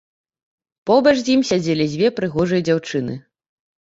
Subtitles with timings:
[0.89, 3.13] Побач з ім сядзелі дзве прыгожыя дзяўчыны.